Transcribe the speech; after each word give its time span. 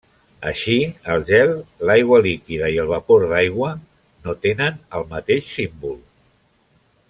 Així 0.51 0.77
el 1.15 1.25
gel, 1.31 1.53
l'aigua 1.89 2.19
líquida 2.27 2.71
i 2.77 2.79
el 2.85 2.89
vapor 2.93 3.27
d'aigua 3.35 3.69
no 4.25 4.35
tenen 4.47 4.81
el 5.01 5.07
mateix 5.15 5.55
símbol. 5.59 5.97